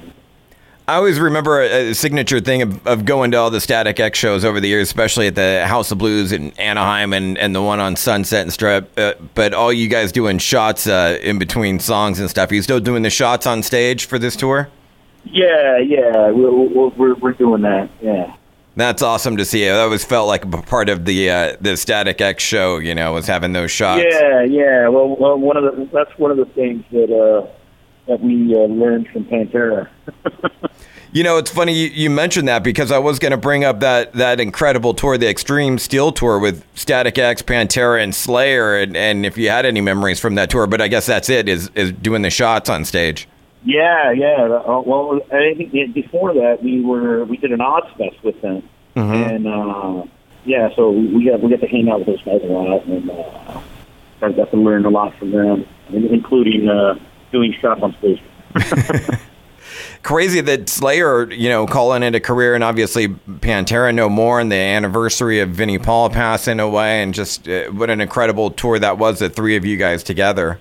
I 0.90 0.96
always 0.96 1.20
remember 1.20 1.60
a, 1.60 1.90
a 1.90 1.94
signature 1.94 2.40
thing 2.40 2.62
of, 2.62 2.84
of, 2.84 3.04
going 3.04 3.30
to 3.30 3.36
all 3.36 3.48
the 3.48 3.60
Static 3.60 4.00
X 4.00 4.18
shows 4.18 4.44
over 4.44 4.58
the 4.58 4.66
years, 4.66 4.88
especially 4.88 5.28
at 5.28 5.36
the 5.36 5.64
House 5.64 5.92
of 5.92 5.98
Blues 5.98 6.32
in 6.32 6.50
Anaheim 6.58 7.12
and, 7.12 7.38
and 7.38 7.54
the 7.54 7.62
one 7.62 7.78
on 7.78 7.94
Sunset 7.94 8.42
and 8.42 8.52
Strip. 8.52 8.90
Uh, 8.98 9.14
but 9.36 9.54
all 9.54 9.72
you 9.72 9.86
guys 9.88 10.10
doing 10.10 10.38
shots 10.38 10.88
uh, 10.88 11.16
in 11.22 11.38
between 11.38 11.78
songs 11.78 12.18
and 12.18 12.28
stuff. 12.28 12.50
Are 12.50 12.56
you 12.56 12.62
still 12.62 12.80
doing 12.80 13.04
the 13.04 13.10
shots 13.10 13.46
on 13.46 13.62
stage 13.62 14.06
for 14.06 14.18
this 14.18 14.34
tour? 14.34 14.68
Yeah, 15.22 15.78
yeah, 15.78 16.32
we're, 16.32 16.88
we're, 16.88 17.14
we're 17.14 17.32
doing 17.34 17.62
that. 17.62 17.88
Yeah. 18.02 18.34
That's 18.74 19.00
awesome 19.00 19.36
to 19.36 19.44
see. 19.44 19.66
That 19.66 19.78
always 19.78 20.04
felt 20.04 20.26
like 20.26 20.44
a 20.44 20.48
part 20.48 20.88
of 20.88 21.04
the 21.04 21.30
uh, 21.30 21.56
the 21.60 21.76
Static 21.76 22.20
X 22.20 22.42
show. 22.42 22.78
You 22.78 22.94
know, 22.94 23.12
was 23.12 23.26
having 23.26 23.52
those 23.52 23.70
shots. 23.70 24.04
Yeah, 24.08 24.42
yeah. 24.42 24.88
Well, 24.88 25.16
well 25.16 25.38
one 25.38 25.56
of 25.56 25.64
the 25.64 25.88
that's 25.92 26.16
one 26.18 26.30
of 26.30 26.36
the 26.36 26.46
things 26.46 26.84
that 26.92 27.10
uh, 27.12 27.50
that 28.10 28.20
we 28.20 28.54
uh, 28.54 28.58
learned 28.66 29.08
from 29.08 29.24
Pantera. 29.24 29.88
You 31.12 31.24
know, 31.24 31.38
it's 31.38 31.50
funny 31.50 31.72
you, 31.72 31.88
you 31.88 32.08
mentioned 32.08 32.46
that 32.46 32.62
because 32.62 32.92
I 32.92 32.98
was 32.98 33.18
going 33.18 33.32
to 33.32 33.36
bring 33.36 33.64
up 33.64 33.80
that 33.80 34.12
that 34.12 34.38
incredible 34.38 34.94
tour, 34.94 35.18
the 35.18 35.28
Extreme 35.28 35.78
Steel 35.78 36.12
tour 36.12 36.38
with 36.38 36.64
Static 36.76 37.18
X, 37.18 37.42
Pantera, 37.42 38.00
and 38.00 38.14
Slayer, 38.14 38.76
and, 38.76 38.96
and 38.96 39.26
if 39.26 39.36
you 39.36 39.48
had 39.48 39.66
any 39.66 39.80
memories 39.80 40.20
from 40.20 40.36
that 40.36 40.50
tour. 40.50 40.68
But 40.68 40.80
I 40.80 40.86
guess 40.86 41.06
that's 41.06 41.28
it 41.28 41.48
is 41.48 41.68
is 41.74 41.90
doing 41.90 42.22
the 42.22 42.30
shots 42.30 42.70
on 42.70 42.84
stage. 42.84 43.26
Yeah, 43.64 44.12
yeah. 44.12 44.44
Uh, 44.44 44.82
well, 44.86 45.20
I 45.32 45.54
think 45.56 45.72
before 45.94 46.32
that 46.34 46.62
we 46.62 46.80
were 46.80 47.24
we 47.24 47.36
did 47.38 47.50
an 47.50 47.58
Ozzfest 47.58 48.22
with 48.22 48.40
them, 48.40 48.62
mm-hmm. 48.94 49.12
and 49.12 49.46
uh, 49.48 50.06
yeah, 50.44 50.72
so 50.76 50.90
we 50.90 51.24
got 51.28 51.40
we 51.40 51.50
got 51.50 51.60
to 51.60 51.66
hang 51.66 51.90
out 51.90 51.98
with 51.98 52.06
those 52.06 52.22
guys 52.22 52.40
a 52.44 52.46
lot, 52.46 52.84
and 52.84 53.10
uh, 53.10 53.60
I 54.22 54.30
got 54.30 54.52
to 54.52 54.56
learn 54.56 54.84
a 54.84 54.90
lot 54.90 55.18
from 55.18 55.32
them, 55.32 55.66
including 55.88 56.68
uh, 56.68 57.00
doing 57.32 57.54
stuff 57.58 57.82
on 57.82 57.96
stage. 57.98 58.22
crazy 60.02 60.40
that 60.40 60.68
Slayer, 60.68 61.30
you 61.30 61.48
know, 61.48 61.66
calling 61.66 62.02
it 62.02 62.14
a 62.14 62.20
career, 62.20 62.54
and 62.54 62.64
obviously 62.64 63.08
Pantera 63.08 63.94
no 63.94 64.08
more, 64.08 64.40
and 64.40 64.50
the 64.50 64.56
anniversary 64.56 65.40
of 65.40 65.50
Vinnie 65.50 65.78
Paul 65.78 66.10
passing 66.10 66.60
away, 66.60 67.02
and 67.02 67.14
just 67.14 67.48
uh, 67.48 67.66
what 67.66 67.90
an 67.90 68.00
incredible 68.00 68.50
tour 68.50 68.78
that 68.78 68.98
was. 68.98 69.18
The 69.18 69.28
three 69.28 69.56
of 69.56 69.64
you 69.64 69.76
guys 69.76 70.02
together. 70.02 70.58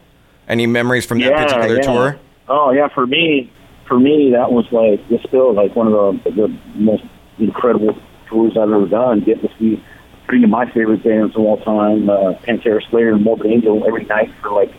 Any 0.48 0.68
memories 0.68 1.06
from 1.06 1.20
that 1.20 1.32
yeah, 1.32 1.46
particular 1.46 1.76
yeah. 1.76 1.82
tour? 1.82 2.20
Oh 2.48 2.72
yeah, 2.72 2.88
for 2.90 3.06
me, 3.06 3.52
for 3.88 4.00
me 4.00 4.32
that 4.32 4.52
was 4.52 4.66
like 4.72 5.00
it's 5.10 5.24
still 5.28 5.54
like 5.54 5.76
one 5.76 5.88
of 5.88 6.24
the, 6.24 6.32
the 6.32 6.60
most 6.76 7.04
incredible 7.38 7.98
tours 8.28 8.54
I've 8.58 8.72
ever 8.72 8.88
done. 8.88 9.22
Getting 9.22 9.48
to 9.48 9.56
see 9.58 9.84
three 10.26 10.44
of 10.44 10.50
my 10.50 10.70
favorite 10.72 11.04
bands 11.04 11.36
of 11.36 11.42
all 11.42 11.58
time, 11.58 12.10
uh, 12.10 12.34
Pantera, 12.44 12.88
Slayer, 12.90 13.14
and 13.14 13.24
Morbid 13.24 13.48
Angel 13.48 13.86
every 13.86 14.06
night 14.06 14.32
for 14.42 14.52
like 14.52 14.74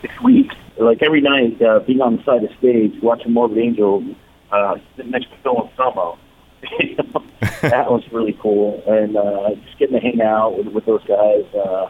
six 0.00 0.20
weeks 0.22 0.54
like 0.78 1.02
every 1.02 1.20
night, 1.20 1.60
uh, 1.62 1.80
being 1.80 2.00
on 2.00 2.16
the 2.16 2.24
side 2.24 2.44
of 2.44 2.50
stage, 2.58 2.94
watching 3.02 3.32
Morbid 3.32 3.58
Angel 3.58 4.04
uh, 4.50 4.76
sitting 4.96 5.10
next 5.10 5.30
to 5.30 5.36
Phil 5.42 5.60
and 5.60 5.70
Anselmo. 5.70 6.18
that 7.62 7.90
was 7.90 8.02
really 8.12 8.36
cool, 8.40 8.82
and 8.86 9.16
uh, 9.16 9.54
just 9.64 9.78
getting 9.78 9.94
to 9.94 10.00
hang 10.00 10.20
out 10.20 10.56
with, 10.56 10.68
with 10.68 10.84
those 10.86 11.04
guys, 11.04 11.44
uh, 11.54 11.88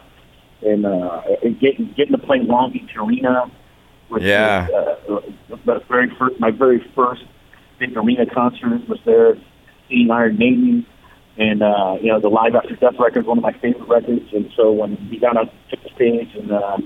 and, 0.61 0.85
uh, 0.85 1.21
and 1.43 1.59
getting 1.59 1.93
getting 1.95 2.11
to 2.11 2.17
play 2.17 2.39
Long 2.39 2.71
Beach 2.71 2.91
Arena. 2.95 3.51
Which 4.09 4.23
yeah. 4.23 4.67
Was, 5.07 5.23
uh, 5.49 5.55
the 5.65 5.83
very 5.89 6.09
first, 6.17 6.39
my 6.39 6.51
very 6.51 6.79
first 6.95 7.23
big 7.79 7.95
arena 7.97 8.25
concert 8.25 8.87
was 8.87 8.99
there, 9.05 9.37
seeing 9.89 10.09
Iron 10.11 10.37
Maiden, 10.37 10.85
and 11.37 11.61
uh, 11.61 11.97
you 12.01 12.11
know 12.11 12.19
the 12.19 12.29
Live 12.29 12.55
After 12.55 12.75
Death 12.75 12.95
record 12.99 13.21
is 13.21 13.25
one 13.25 13.37
of 13.37 13.43
my 13.43 13.53
favorite 13.53 13.87
records. 13.87 14.31
And 14.33 14.51
so 14.55 14.71
when 14.71 15.09
we 15.09 15.19
got 15.19 15.37
on 15.37 15.49
took 15.69 15.83
the 15.83 15.89
stage 15.95 16.33
and 16.35 16.51
uh, 16.51 16.77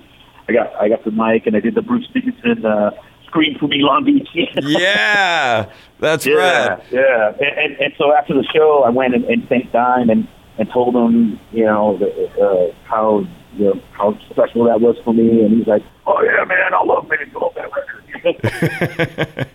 I 0.48 0.53
got 0.53 0.75
I 0.75 0.89
got 0.89 1.03
the 1.03 1.12
mic 1.12 1.48
and 1.48 1.55
I 1.55 1.60
did 1.60 1.75
the 1.75 1.81
Bruce 1.81 2.07
Dickinson 2.13 2.65
uh, 2.65 2.91
"Scream 3.25 3.57
for 3.60 3.67
Me, 3.67 3.77
Long 3.79 4.03
Beach." 4.03 4.27
yeah, 4.55 5.71
that's 6.00 6.25
yeah, 6.25 6.33
right. 6.33 6.83
Yeah, 6.91 7.33
and, 7.39 7.60
and, 7.60 7.77
and 7.79 7.93
so 7.98 8.13
after 8.13 8.33
the 8.33 8.45
show, 8.53 8.83
I 8.83 8.89
went 8.89 9.15
and, 9.15 9.25
and 9.25 9.48
thanked 9.48 9.74
Dime 9.74 10.10
and 10.10 10.27
and 10.57 10.69
told 10.69 10.95
him, 10.95 11.39
you 11.51 11.65
know, 11.65 11.98
the, 11.98 12.29
uh, 12.39 12.74
how 12.83 13.25
you 13.55 13.65
know 13.65 13.81
how 13.91 14.17
special 14.29 14.65
that 14.65 14.81
was 14.81 14.98
for 15.03 15.13
me, 15.13 15.43
and 15.43 15.57
he's 15.57 15.67
like, 15.67 15.83
"Oh 16.05 16.21
yeah, 16.24 16.43
man, 16.45 16.74
I 16.74 16.83
love 16.83 17.07
Minute 17.10 17.33
Gold 17.33 17.53
that 17.55 17.69
record." 17.71 18.01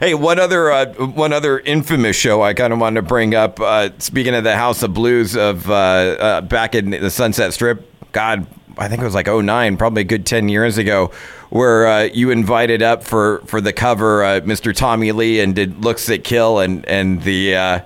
hey, 0.00 0.14
one 0.14 0.38
other 0.38 0.70
uh, 0.70 0.86
one 0.94 1.32
other 1.32 1.60
infamous 1.60 2.16
show 2.16 2.42
I 2.42 2.54
kind 2.54 2.72
of 2.72 2.80
wanted 2.80 3.02
to 3.02 3.06
bring 3.06 3.34
up. 3.34 3.60
Uh, 3.60 3.90
speaking 3.98 4.34
of 4.34 4.44
the 4.44 4.56
House 4.56 4.82
of 4.82 4.94
Blues 4.94 5.36
of 5.36 5.70
uh, 5.70 5.74
uh 5.74 6.40
back 6.42 6.74
in 6.74 6.90
the 6.90 7.10
Sunset 7.10 7.54
Strip, 7.54 8.12
God, 8.12 8.46
I 8.78 8.88
think 8.88 9.00
it 9.00 9.04
was 9.04 9.14
like 9.14 9.26
09, 9.26 9.76
probably 9.76 10.02
a 10.02 10.04
good 10.04 10.26
10 10.26 10.48
years 10.48 10.78
ago, 10.78 11.10
where 11.50 11.86
uh, 11.86 12.02
you 12.04 12.30
invited 12.30 12.82
up 12.82 13.04
for, 13.04 13.38
for 13.46 13.60
the 13.60 13.72
cover 13.72 14.22
uh, 14.22 14.40
Mr. 14.40 14.74
Tommy 14.74 15.12
Lee 15.12 15.40
and 15.40 15.54
did 15.54 15.82
Looks 15.84 16.06
That 16.06 16.24
Kill 16.24 16.58
and, 16.58 16.84
and 16.86 17.22
the 17.22 17.56
uh, 17.56 17.80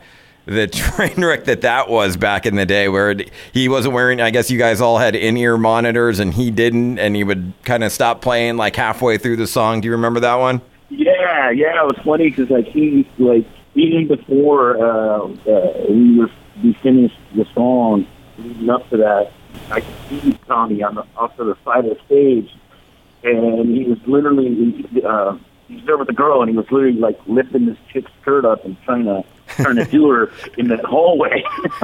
the 0.46 0.66
train 0.68 1.24
wreck 1.24 1.44
that 1.44 1.60
that 1.60 1.88
was 1.88 2.16
back 2.16 2.44
in 2.44 2.56
the 2.56 2.66
day 2.66 2.88
where 2.88 3.14
he 3.52 3.68
wasn't 3.68 3.94
wearing, 3.94 4.20
I 4.20 4.30
guess 4.30 4.50
you 4.50 4.58
guys 4.58 4.80
all 4.80 4.98
had 4.98 5.14
in 5.14 5.36
ear 5.36 5.56
monitors 5.56 6.18
and 6.18 6.34
he 6.34 6.50
didn't, 6.50 6.98
and 6.98 7.14
he 7.14 7.24
would 7.24 7.52
kind 7.62 7.84
of 7.84 7.92
stop 7.92 8.20
playing 8.20 8.56
like 8.56 8.76
halfway 8.76 9.16
through 9.16 9.36
the 9.36 9.46
song. 9.46 9.80
Do 9.80 9.86
you 9.86 9.92
remember 9.92 10.20
that 10.20 10.34
one? 10.36 10.60
Yeah, 10.88 11.50
yeah, 11.50 11.82
it 11.82 11.86
was 11.86 11.98
funny 12.04 12.30
because 12.30 12.50
like 12.50 12.66
he, 12.66 13.08
like, 13.18 13.46
even 13.74 14.08
before 14.08 14.76
uh, 14.76 15.22
uh, 15.22 15.84
we 15.88 16.18
were 16.18 16.30
we 16.64 16.72
finished 16.82 17.16
the 17.34 17.46
song 17.54 18.06
leading 18.38 18.68
up 18.68 18.88
to 18.90 18.96
that, 18.96 19.32
I 19.70 19.80
could 19.80 19.94
see 20.08 20.38
Tommy 20.46 20.82
on 20.82 20.94
the 20.94 21.06
off 21.16 21.36
to 21.36 21.44
the 21.44 21.56
side 21.64 21.86
of 21.86 21.96
the 21.96 22.04
stage, 22.06 22.50
and 23.22 23.76
he 23.76 23.84
was 23.84 23.98
literally 24.06 24.84
uh, 25.04 25.36
he 25.68 25.76
was 25.76 25.84
there 25.84 25.96
with 25.96 26.08
the 26.08 26.14
girl, 26.14 26.42
and 26.42 26.50
he 26.50 26.56
was 26.56 26.66
literally 26.70 26.98
like 26.98 27.18
lifting 27.26 27.66
this 27.66 27.78
chick's 27.92 28.10
skirt 28.20 28.44
up 28.44 28.64
and 28.64 28.76
trying 28.82 29.04
to 29.04 29.24
trying 29.48 29.76
to 29.76 29.84
do 29.84 30.08
her 30.10 30.32
in 30.58 30.68
the 30.68 30.76
hallway, 30.78 31.42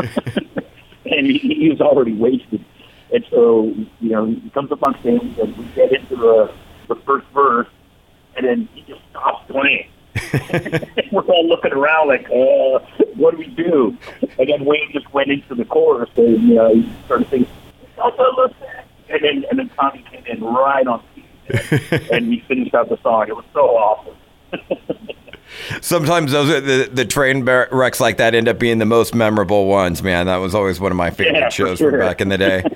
and 1.06 1.26
he, 1.26 1.38
he 1.38 1.70
was 1.70 1.80
already 1.80 2.14
wasted. 2.14 2.64
And 3.12 3.24
so 3.30 3.72
you 4.00 4.10
know 4.10 4.26
he 4.26 4.50
comes 4.50 4.72
up 4.72 4.86
on 4.86 4.98
stage, 5.00 5.38
and 5.38 5.56
we 5.56 5.64
get 5.74 5.92
into 5.92 6.16
the 6.16 6.52
the 6.88 6.96
first 7.06 7.26
verse, 7.28 7.68
and 8.36 8.46
then 8.46 8.68
he 8.74 8.82
just 8.82 9.00
stops 9.10 9.50
playing. 9.50 9.88
we're 11.12 11.22
all 11.22 11.46
looking 11.46 11.72
around 11.72 12.08
like, 12.08 12.26
uh, 12.26 12.78
what 13.16 13.32
do 13.32 13.36
we 13.36 13.48
do? 13.48 13.96
And 14.38 14.48
then 14.48 14.64
Wayne 14.64 14.90
just 14.92 15.12
went 15.12 15.30
into 15.30 15.54
the 15.54 15.64
chorus 15.64 16.10
and 16.16 16.42
you 16.42 16.54
know, 16.54 16.74
he 16.74 16.90
started 17.04 17.28
singing, 17.28 17.48
and 17.98 19.22
then 19.22 19.44
and 19.50 19.58
then 19.58 19.68
Tommy 19.78 20.04
came 20.10 20.24
in 20.26 20.42
right 20.44 20.86
on 20.86 21.02
and 22.12 22.28
we 22.28 22.40
finished 22.48 22.74
out 22.74 22.88
the 22.88 22.98
song. 23.02 23.26
It 23.28 23.36
was 23.36 23.44
so 23.52 23.60
awesome. 23.76 24.16
Sometimes 25.80 26.32
those 26.32 26.50
are 26.50 26.60
the 26.60 26.90
the 26.92 27.04
train 27.04 27.44
wrecks 27.44 28.00
like 28.00 28.16
that 28.18 28.34
end 28.34 28.48
up 28.48 28.58
being 28.58 28.78
the 28.78 28.84
most 28.86 29.14
memorable 29.14 29.66
ones. 29.66 30.02
Man, 30.02 30.26
that 30.26 30.36
was 30.36 30.54
always 30.54 30.80
one 30.80 30.90
of 30.92 30.96
my 30.98 31.10
favorite 31.10 31.38
Yeah, 31.38 31.48
shows 31.50 31.78
sure. 31.78 31.90
from 31.92 32.00
back 32.00 32.20
in 32.20 32.28
the 32.28 32.38
day. 32.38 32.64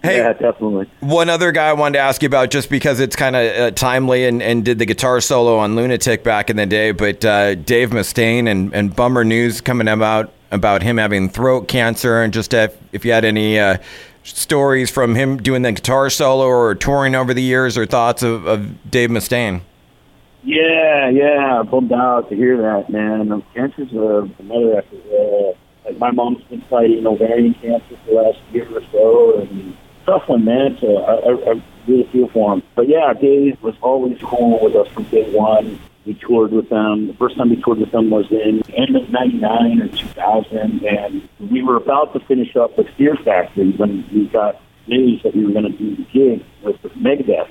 Hey, 0.00 0.18
yeah, 0.18 0.32
definitely. 0.32 0.88
one 1.00 1.28
other 1.28 1.50
guy 1.50 1.66
I 1.70 1.72
wanted 1.72 1.94
to 1.94 1.98
ask 1.98 2.22
you 2.22 2.26
about, 2.28 2.50
just 2.52 2.70
because 2.70 3.00
it's 3.00 3.16
kind 3.16 3.34
of 3.34 3.56
uh, 3.60 3.70
timely 3.72 4.26
and, 4.26 4.40
and 4.40 4.64
did 4.64 4.78
the 4.78 4.86
guitar 4.86 5.20
solo 5.20 5.58
on 5.58 5.74
Lunatic 5.74 6.22
back 6.22 6.50
in 6.50 6.56
the 6.56 6.66
day, 6.66 6.92
but 6.92 7.24
uh, 7.24 7.56
Dave 7.56 7.90
Mustaine 7.90 8.48
and, 8.48 8.72
and 8.72 8.94
bummer 8.94 9.24
news 9.24 9.60
coming 9.60 9.88
about 9.88 10.32
about 10.50 10.82
him 10.82 10.96
having 10.96 11.28
throat 11.28 11.68
cancer, 11.68 12.22
and 12.22 12.32
just 12.32 12.54
if, 12.54 12.76
if 12.92 13.04
you 13.04 13.12
had 13.12 13.24
any 13.24 13.58
uh, 13.58 13.78
stories 14.22 14.90
from 14.90 15.14
him 15.14 15.36
doing 15.36 15.62
the 15.62 15.72
guitar 15.72 16.10
solo 16.10 16.46
or 16.46 16.74
touring 16.74 17.14
over 17.14 17.34
the 17.34 17.42
years, 17.42 17.76
or 17.76 17.86
thoughts 17.86 18.22
of, 18.22 18.46
of 18.46 18.90
Dave 18.90 19.10
Mustaine. 19.10 19.60
Yeah, 20.44 21.08
yeah, 21.08 21.62
bummed 21.62 21.92
out 21.92 22.28
to 22.30 22.36
hear 22.36 22.56
that, 22.56 22.88
man. 22.90 23.42
Cancer's 23.54 23.92
uh, 23.92 24.26
another. 24.38 24.82
Uh, 25.12 25.52
like 25.84 25.98
my 25.98 26.10
mom's 26.10 26.42
been 26.44 26.60
fighting 26.62 27.06
ovarian 27.06 27.54
cancer 27.54 27.96
for 28.04 28.10
the 28.10 28.12
last 28.12 28.38
year 28.52 28.68
or 28.70 28.82
so, 28.92 29.40
and 29.40 29.76
tough 30.06 30.28
one, 30.28 30.44
man. 30.44 30.78
So 30.80 30.98
I, 30.98 31.14
I, 31.14 31.52
I 31.52 31.62
really 31.86 32.04
feel 32.12 32.28
for 32.28 32.54
him. 32.54 32.62
But 32.74 32.88
yeah, 32.88 33.12
Dave 33.14 33.60
was 33.62 33.74
always 33.82 34.18
cool 34.22 34.62
with 34.62 34.74
us 34.76 34.88
from 34.88 35.04
day 35.04 35.30
one. 35.32 35.78
We 36.06 36.14
toured 36.14 36.52
with 36.52 36.70
them. 36.70 37.08
The 37.08 37.14
first 37.14 37.36
time 37.36 37.50
we 37.50 37.60
toured 37.62 37.78
with 37.78 37.92
them 37.92 38.10
was 38.10 38.30
in 38.30 38.62
end 38.74 38.96
of 38.96 39.10
'99 39.10 39.82
or 39.82 39.88
2000, 39.88 40.84
and 40.84 41.28
we 41.50 41.62
were 41.62 41.76
about 41.76 42.12
to 42.14 42.20
finish 42.20 42.56
up 42.56 42.78
with 42.78 42.88
Fear 42.96 43.16
Factory 43.24 43.72
when 43.72 44.08
we 44.12 44.26
got 44.26 44.60
news 44.86 45.22
that 45.22 45.34
we 45.34 45.44
were 45.44 45.52
going 45.52 45.70
to 45.70 45.78
do 45.78 45.96
the 45.96 46.04
gig 46.12 46.44
with 46.62 46.80
Megadeth. 46.94 47.50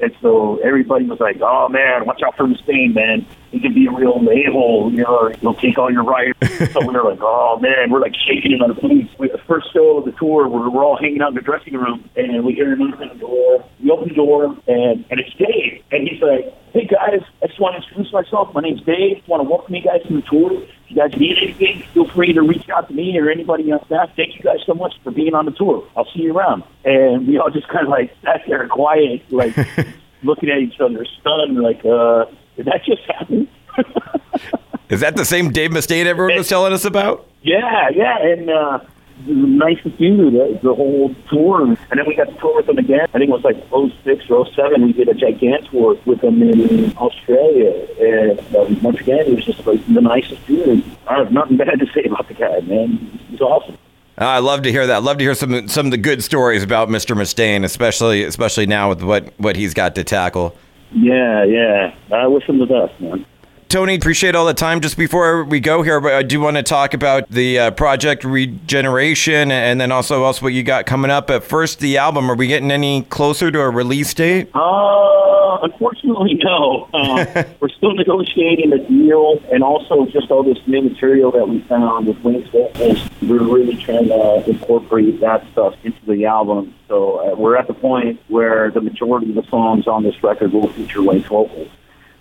And 0.00 0.14
so 0.20 0.58
everybody 0.62 1.06
was 1.06 1.20
like, 1.20 1.38
"Oh 1.40 1.68
man, 1.68 2.04
watch 2.04 2.22
out 2.22 2.36
for 2.36 2.46
Mustaine, 2.46 2.94
man. 2.94 3.24
He 3.50 3.60
can 3.60 3.72
be 3.72 3.86
a 3.86 3.90
real 3.90 4.16
a-hole. 4.16 4.92
You 4.92 5.04
know, 5.04 5.32
he'll 5.40 5.54
take 5.54 5.78
all 5.78 5.90
your 5.90 6.04
rights." 6.04 6.38
so 6.72 6.80
we 6.80 6.94
were 6.94 7.04
like, 7.04 7.20
"Oh 7.22 7.58
man," 7.60 7.90
we're 7.90 8.00
like 8.00 8.14
shaking 8.14 8.52
him 8.52 8.62
on 8.62 8.74
the 8.74 8.80
boots. 8.80 9.10
With 9.18 9.32
the 9.32 9.38
first 9.38 9.72
show 9.72 9.98
of 9.98 10.04
the 10.04 10.12
tour, 10.12 10.48
we're, 10.48 10.68
we're 10.68 10.84
all 10.84 10.98
hanging 10.98 11.22
out 11.22 11.30
in 11.30 11.36
the 11.36 11.40
dressing 11.40 11.74
room, 11.74 12.08
and 12.14 12.44
we 12.44 12.52
hear 12.52 12.72
him 12.72 12.82
open 12.82 13.08
the 13.08 13.14
door. 13.14 13.64
We 13.82 13.90
open 13.90 14.08
the 14.08 14.14
door, 14.14 14.44
and 14.66 15.04
and 15.10 15.20
it's 15.20 15.34
Dave, 15.34 15.82
and 15.90 16.06
he's 16.06 16.20
like, 16.20 16.52
"Hey 16.72 16.86
guys, 16.86 17.22
I 17.42 17.46
just 17.46 17.58
want 17.58 17.76
to 17.76 17.88
introduce 17.88 18.12
myself. 18.12 18.52
My 18.52 18.60
name's 18.60 18.82
Dave. 18.82 19.22
I 19.26 19.30
want 19.30 19.42
to 19.42 19.48
welcome 19.48 19.74
you 19.74 19.82
guys 19.82 20.02
to 20.08 20.14
the 20.14 20.22
tour. 20.22 20.62
If 20.86 20.92
you 20.92 20.96
guys 20.96 21.18
need 21.18 21.36
anything, 21.42 21.82
feel 21.92 22.08
free 22.08 22.32
to 22.32 22.42
reach 22.42 22.68
out 22.70 22.86
to 22.88 22.94
me 22.94 23.18
or 23.18 23.28
anybody 23.28 23.70
on 23.72 23.84
staff. 23.86 24.10
Thank 24.14 24.36
you 24.36 24.42
guys 24.42 24.58
so 24.64 24.72
much 24.72 24.94
for 25.02 25.10
being 25.10 25.34
on 25.34 25.44
the 25.44 25.50
tour. 25.50 25.86
I'll 25.96 26.06
see 26.14 26.22
you 26.22 26.36
around." 26.36 26.62
And 26.84 27.26
we 27.26 27.38
all 27.38 27.50
just 27.50 27.66
kind 27.68 27.84
of 27.84 27.90
like 27.90 28.14
sat 28.22 28.42
there 28.46 28.66
quiet, 28.68 29.22
like 29.32 29.56
looking 30.22 30.48
at 30.48 30.58
each 30.58 30.78
other, 30.80 31.04
stunned, 31.20 31.58
like, 31.60 31.84
uh, 31.84 32.26
did 32.56 32.66
that 32.66 32.84
just 32.84 33.02
happen? 33.02 33.48
Is 34.88 35.00
that 35.00 35.16
the 35.16 35.24
same 35.24 35.50
Dave 35.50 35.70
Mustaine 35.72 36.06
everyone 36.06 36.36
was 36.36 36.48
telling 36.48 36.72
us 36.72 36.84
about? 36.84 37.28
yeah, 37.42 37.88
yeah, 37.92 38.18
and 38.22 38.48
uh, 38.48 38.78
nice 39.26 39.82
to 39.82 39.90
do 39.90 40.30
the, 40.30 40.58
the 40.62 40.74
whole 40.74 41.14
tour. 41.28 41.62
And 41.64 41.76
then 41.90 42.06
we 42.06 42.14
got 42.14 42.28
to 42.28 42.34
tour 42.36 42.56
with 42.56 42.66
them 42.66 42.78
again. 42.78 43.06
I 43.14 43.18
think 43.18 43.30
it 43.30 43.32
was 43.32 43.44
like 43.44 43.56
06 44.04 44.30
or 44.30 44.46
07. 44.52 44.82
We 44.82 44.92
did 44.92 45.08
a 45.08 45.14
gigantic 45.14 45.70
tour 45.70 45.98
with 46.04 46.20
them 46.20 46.42
in 46.42 46.96
Australia. 46.96 47.86
And 48.00 48.40
uh, 48.54 48.80
once 48.82 49.00
again, 49.00 49.20
it 49.20 49.34
was 49.34 49.44
just 49.44 49.66
like 49.66 49.84
the 49.86 50.00
nicest 50.00 50.46
dude. 50.46 50.84
I 51.06 51.18
have 51.18 51.32
nothing 51.32 51.56
bad 51.58 51.78
to 51.78 51.86
say 51.92 52.04
about 52.04 52.28
the 52.28 52.34
guy, 52.34 52.60
man. 52.60 52.96
He's 53.28 53.40
awesome. 53.40 53.76
Uh, 54.18 54.24
I 54.24 54.38
love 54.38 54.62
to 54.62 54.72
hear 54.72 54.86
that. 54.86 55.02
Love 55.02 55.18
to 55.18 55.24
hear 55.24 55.34
some 55.34 55.68
some 55.68 55.86
of 55.86 55.92
the 55.92 55.98
good 55.98 56.24
stories 56.24 56.62
about 56.62 56.88
Mr. 56.88 57.14
Mustaine, 57.14 57.64
especially 57.64 58.24
especially 58.24 58.64
now 58.64 58.88
with 58.88 59.02
what 59.02 59.30
what 59.38 59.56
he's 59.56 59.74
got 59.74 59.94
to 59.96 60.04
tackle. 60.04 60.56
Yeah, 60.92 61.44
yeah. 61.44 61.94
I 62.10 62.26
wish 62.26 62.44
him 62.44 62.58
the 62.58 62.66
best, 62.66 62.98
man. 62.98 63.26
Tony, 63.68 63.96
appreciate 63.96 64.36
all 64.36 64.46
the 64.46 64.54
time. 64.54 64.80
Just 64.80 64.96
before 64.96 65.42
we 65.42 65.58
go 65.58 65.82
here, 65.82 66.00
but 66.00 66.12
I 66.12 66.22
do 66.22 66.40
want 66.40 66.56
to 66.56 66.62
talk 66.62 66.94
about 66.94 67.28
the 67.28 67.58
uh, 67.58 67.70
project 67.72 68.22
regeneration 68.22 69.50
and 69.50 69.80
then 69.80 69.90
also 69.90 70.22
also 70.22 70.42
what 70.42 70.52
you 70.52 70.62
got 70.62 70.86
coming 70.86 71.10
up. 71.10 71.30
At 71.30 71.42
first, 71.42 71.80
the 71.80 71.98
album. 71.98 72.30
Are 72.30 72.36
we 72.36 72.46
getting 72.46 72.70
any 72.70 73.02
closer 73.02 73.50
to 73.50 73.60
a 73.60 73.68
release 73.68 74.14
date? 74.14 74.54
Uh, 74.54 75.58
unfortunately, 75.62 76.34
no. 76.44 76.88
Uh, 76.94 77.42
we're 77.60 77.68
still 77.68 77.92
negotiating 77.92 78.72
a 78.72 78.78
deal, 78.78 79.42
and 79.50 79.64
also 79.64 80.06
just 80.06 80.30
all 80.30 80.44
this 80.44 80.58
new 80.68 80.82
material 80.82 81.32
that 81.32 81.48
we 81.48 81.60
found 81.62 82.06
with 82.06 82.22
Wayne's 82.22 82.48
vocals. 82.50 82.98
We're 83.20 83.42
really 83.42 83.76
trying 83.76 84.08
to 84.08 84.44
incorporate 84.48 85.18
that 85.20 85.44
stuff 85.50 85.74
into 85.82 85.98
the 86.06 86.26
album. 86.26 86.72
So 86.86 87.32
uh, 87.32 87.34
we're 87.34 87.56
at 87.56 87.66
the 87.66 87.74
point 87.74 88.20
where 88.28 88.70
the 88.70 88.80
majority 88.80 89.30
of 89.30 89.34
the 89.34 89.50
songs 89.50 89.88
on 89.88 90.04
this 90.04 90.22
record 90.22 90.52
will 90.52 90.68
feature 90.68 91.02
Wayne's 91.02 91.26
vocals. 91.26 91.68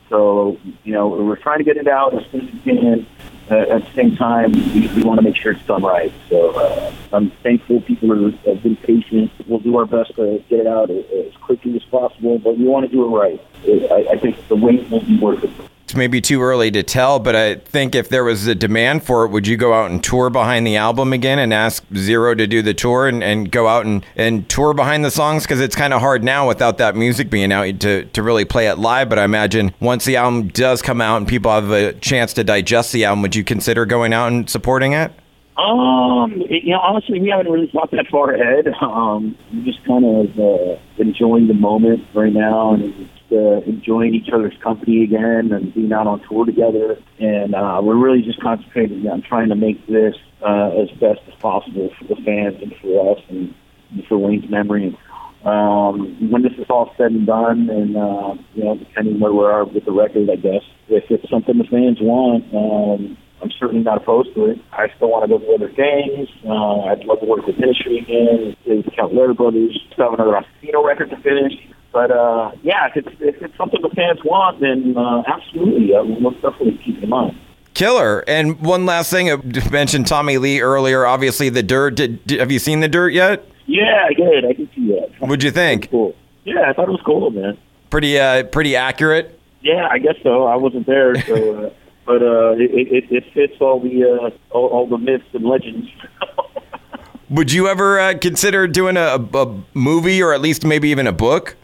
So 0.09 0.57
you 0.83 0.93
know, 0.93 1.07
we're 1.07 1.35
trying 1.35 1.59
to 1.59 1.63
get 1.63 1.77
it 1.77 1.87
out 1.87 2.13
as 2.13 2.29
soon 2.31 2.47
as 2.47 2.53
we 2.53 2.59
can. 2.61 3.05
Uh, 3.49 3.57
at 3.57 3.85
the 3.85 3.93
same 3.93 4.15
time, 4.15 4.51
we, 4.51 4.87
we 4.95 5.03
want 5.03 5.19
to 5.19 5.23
make 5.23 5.35
sure 5.35 5.51
it's 5.51 5.65
done 5.67 5.83
right. 5.83 6.11
So 6.29 6.49
uh, 6.51 6.91
I'm 7.13 7.29
thankful 7.43 7.81
people 7.81 8.11
are, 8.11 8.31
have 8.31 8.63
been 8.63 8.75
patient. 8.75 9.31
We'll 9.47 9.59
do 9.59 9.77
our 9.77 9.85
best 9.85 10.15
to 10.15 10.43
get 10.49 10.61
it 10.61 10.67
out 10.67 10.89
as, 10.89 11.05
as 11.11 11.33
quickly 11.37 11.75
as 11.75 11.83
possible, 11.83 12.39
but 12.39 12.57
we 12.57 12.65
want 12.65 12.89
to 12.89 12.91
do 12.91 13.05
it 13.05 13.17
right. 13.17 13.39
I, 13.91 14.13
I 14.13 14.17
think 14.17 14.47
the 14.47 14.55
wait 14.55 14.89
will 14.89 15.01
be 15.01 15.19
worth 15.19 15.43
it. 15.43 15.51
It's 15.85 15.95
maybe 15.95 16.19
too 16.19 16.41
early 16.41 16.71
to 16.71 16.81
tell, 16.81 17.19
but 17.19 17.35
I 17.35 17.57
think 17.57 17.93
if 17.93 18.09
there 18.09 18.23
was 18.23 18.47
a 18.47 18.55
demand 18.55 19.03
for 19.03 19.23
it, 19.23 19.29
would 19.29 19.45
you 19.45 19.55
go 19.55 19.71
out 19.71 19.91
and 19.91 20.03
tour 20.03 20.31
behind 20.31 20.65
the 20.65 20.77
album 20.77 21.13
again 21.13 21.37
and 21.37 21.53
ask 21.53 21.85
Zero 21.95 22.33
to 22.33 22.47
do 22.47 22.63
the 22.63 22.73
tour 22.73 23.07
and, 23.07 23.23
and 23.23 23.51
go 23.51 23.67
out 23.67 23.85
and, 23.85 24.03
and 24.15 24.49
tour 24.49 24.73
behind 24.73 25.05
the 25.05 25.11
songs? 25.11 25.43
Because 25.43 25.61
it's 25.61 25.75
kind 25.75 25.93
of 25.93 26.01
hard 26.01 26.23
now 26.23 26.47
without 26.47 26.79
that 26.79 26.95
music 26.95 27.29
being 27.29 27.51
out 27.51 27.79
to, 27.81 28.05
to 28.05 28.23
really 28.23 28.45
play 28.45 28.65
it 28.65 28.79
live. 28.79 29.09
But 29.09 29.19
I 29.19 29.25
imagine 29.25 29.75
once 29.79 30.05
the 30.05 30.15
album 30.15 30.47
does 30.47 30.81
come 30.81 31.01
out 31.01 31.17
and 31.17 31.27
people 31.27 31.51
have 31.51 31.69
a 31.69 31.93
chance 31.93 32.33
to 32.33 32.43
digest 32.43 32.91
the 32.91 33.05
album, 33.05 33.21
would 33.21 33.35
you 33.35 33.43
consider 33.43 33.85
going 33.85 34.11
out 34.11 34.29
and 34.29 34.49
supporting 34.49 34.93
it? 34.93 35.11
Um, 35.55 36.41
you 36.49 36.71
know, 36.71 36.79
honestly, 36.79 37.21
we 37.21 37.29
haven't 37.29 37.51
really 37.51 37.67
thought 37.67 37.91
that 37.91 38.07
far 38.07 38.33
ahead. 38.33 38.73
Um, 38.81 39.37
we're 39.53 39.65
just 39.65 39.85
kind 39.85 40.03
of 40.03 40.39
uh, 40.39 40.79
enjoying 40.97 41.47
the 41.47 41.53
moment 41.53 42.07
right 42.15 42.33
now 42.33 42.73
and 42.73 43.07
uh, 43.31 43.61
enjoying 43.61 44.13
each 44.13 44.29
other's 44.33 44.55
company 44.63 45.03
again 45.03 45.51
and 45.51 45.73
being 45.73 45.91
out 45.91 46.07
on 46.07 46.21
tour 46.27 46.45
together. 46.45 46.97
And 47.19 47.55
uh, 47.55 47.79
we're 47.83 47.97
really 47.97 48.21
just 48.21 48.41
concentrating 48.41 49.07
on 49.07 49.21
trying 49.21 49.49
to 49.49 49.55
make 49.55 49.85
this 49.87 50.15
uh, 50.41 50.71
as 50.81 50.89
best 50.99 51.21
as 51.27 51.33
possible 51.39 51.89
for 51.97 52.05
the 52.05 52.15
fans 52.25 52.61
and 52.61 52.73
for 52.81 53.17
us 53.17 53.23
and 53.29 53.53
for 54.07 54.17
Wayne's 54.17 54.49
memory. 54.49 54.97
Um, 55.45 56.31
when 56.31 56.41
this 56.41 56.53
is 56.57 56.65
all 56.69 56.91
said 56.97 57.11
and 57.11 57.27
done, 57.27 57.69
and 57.69 57.95
uh, 57.95 58.33
you 58.55 58.63
know, 58.63 58.77
depending 58.77 59.19
where 59.19 59.31
we 59.31 59.45
are 59.45 59.63
with 59.63 59.85
the 59.85 59.91
record, 59.91 60.27
I 60.31 60.37
guess 60.37 60.63
if 60.89 61.03
it's 61.11 61.29
something 61.29 61.59
the 61.59 61.65
fans 61.65 61.99
want, 62.01 62.45
um, 62.49 63.15
I'm 63.43 63.51
certainly 63.59 63.83
not 63.83 64.01
opposed 64.01 64.33
to 64.33 64.45
it. 64.45 64.57
I 64.71 64.87
still 64.95 65.09
want 65.09 65.29
to 65.29 65.37
go 65.37 65.37
to 65.37 65.53
other 65.53 65.69
things. 65.69 66.29
Uh, 66.43 66.89
I'd 66.89 67.05
love 67.05 67.19
to 67.19 67.27
work 67.27 67.45
with 67.45 67.59
Ministry 67.59 67.99
again, 67.99 68.55
with 68.65 68.85
Cavalera 68.97 69.35
Brothers. 69.35 69.77
Still 69.93 70.09
have 70.09 70.19
another 70.19 70.41
Asesino 70.41 70.83
record 70.83 71.11
to 71.11 71.17
finish. 71.17 71.53
But 71.95 72.11
uh, 72.11 72.51
yeah, 72.61 72.87
if 72.93 72.97
it's, 72.97 73.15
if 73.21 73.41
it's 73.41 73.55
something 73.57 73.81
the 73.81 73.87
fans 73.95 74.19
want, 74.25 74.59
then 74.59 74.97
uh, 74.97 75.23
absolutely, 75.27 75.95
uh, 75.95 76.03
we'll 76.03 76.19
most 76.19 76.41
definitely 76.41 76.77
keep 76.83 76.97
it 76.97 77.03
in 77.05 77.09
mind. 77.09 77.37
Killer. 77.73 78.21
And 78.27 78.59
one 78.59 78.85
last 78.85 79.09
thing, 79.09 79.31
I 79.31 79.37
mentioned 79.71 80.05
Tommy 80.05 80.37
Lee 80.37 80.59
earlier. 80.59 81.05
Obviously, 81.05 81.47
the 81.47 81.63
dirt. 81.63 81.95
Did, 81.95 82.27
did- 82.27 82.41
have 82.41 82.51
you 82.51 82.59
seen 82.59 82.81
the 82.81 82.89
dirt 82.89 83.13
yet? 83.13 83.45
Yeah, 83.65 84.07
I 84.09 84.13
did. 84.13 84.43
I 84.43 84.51
did 84.51 84.67
see 84.75 84.87
that. 84.89 85.09
What'd 85.19 85.41
you 85.41 85.51
think? 85.51 85.89
Cool. 85.89 86.13
Yeah, 86.43 86.69
I 86.69 86.73
thought 86.73 86.89
it 86.89 86.91
was 86.91 87.01
cool, 87.05 87.29
man. 87.31 87.57
Pretty, 87.91 88.19
uh, 88.19 88.43
pretty 88.43 88.75
accurate. 88.75 89.39
Yeah, 89.61 89.87
I 89.89 89.97
guess 89.99 90.15
so. 90.21 90.47
I 90.47 90.57
wasn't 90.57 90.87
there, 90.87 91.15
so 91.21 91.67
uh, 91.67 91.69
but 92.05 92.21
uh, 92.21 92.51
it, 92.57 92.71
it, 92.91 93.03
it 93.09 93.23
fits 93.33 93.53
all 93.61 93.79
the 93.79 94.03
uh, 94.03 94.29
all, 94.53 94.67
all 94.67 94.85
the 94.85 94.97
myths 94.97 95.23
and 95.31 95.45
legends. 95.45 95.87
Would 97.29 97.53
you 97.53 97.69
ever 97.69 97.99
uh, 98.01 98.17
consider 98.19 98.67
doing 98.67 98.97
a, 98.97 99.15
a 99.33 99.63
movie 99.73 100.21
or 100.21 100.33
at 100.33 100.41
least 100.41 100.65
maybe 100.65 100.89
even 100.89 101.07
a 101.07 101.13
book? 101.13 101.55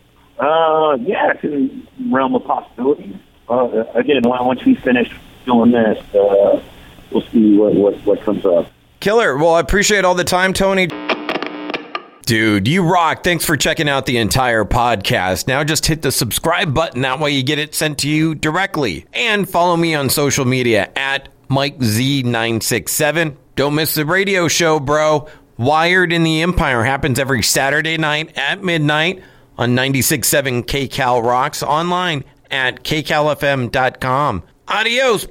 Uh, 0.42 0.98
yeah, 1.00 1.32
it's 1.34 1.44
in 1.44 1.88
the 2.00 2.14
realm 2.14 2.36
of 2.36 2.44
possibilities. 2.44 3.16
Uh, 3.48 3.86
again, 3.94 4.22
once 4.26 4.66
we 4.66 4.76
finish 4.76 5.12
doing 5.46 5.72
this, 5.72 6.00
uh, 6.16 6.62
we'll 7.12 7.22
see 7.32 7.58
what, 7.58 7.76
what 7.76 7.96
what 8.06 8.22
comes 8.22 8.46
up. 8.46 8.72
Killer. 9.00 9.38
Well, 9.38 9.54
I 9.54 9.60
appreciate 9.60 10.04
all 10.04 10.16
the 10.16 10.24
time, 10.24 10.54
Tony. 10.54 10.88
Dude, 12.26 12.68
you 12.68 12.84
rock. 12.84 13.24
Thanks 13.24 13.46
for 13.46 13.58
checking 13.58 13.90
out 13.90 14.06
the 14.06 14.18
entire 14.18 14.64
podcast. 14.64 15.48
Now 15.48 15.64
just 15.64 15.86
hit 15.86 16.02
the 16.02 16.12
subscribe 16.12 16.74
button. 16.74 17.02
That 17.02 17.20
way 17.20 17.32
you 17.32 17.44
get 17.44 17.60
it 17.60 17.76
sent 17.76 18.00
to 18.00 18.10
you 18.10 18.36
directly. 18.36 19.06
And 19.14 19.50
follow 19.50 19.76
me 19.76 19.96
on 19.96 20.10
social 20.10 20.46
media 20.46 20.92
at 20.96 21.30
MikeZ967. 21.50 23.36
Don't 23.56 23.76
miss 23.76 23.96
the 23.96 24.06
radio 24.06 24.48
show, 24.48 24.80
bro. 24.80 25.28
Wired 25.58 26.14
in 26.14 26.24
the 26.24 26.42
Empire 26.42 26.84
happens 26.84 27.20
every 27.20 27.44
Saturday 27.44 27.98
night 27.98 28.38
at 28.38 28.64
midnight 28.64 29.22
on 29.58 29.76
96.7 29.76 30.66
KCal 30.66 31.24
Rocks 31.24 31.64
online 31.64 32.24
at 32.50 32.84
kcalfm.com. 32.84 34.44
Adios. 34.68 35.28